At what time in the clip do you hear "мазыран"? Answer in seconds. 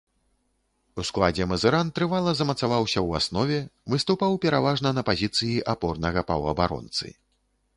1.51-1.91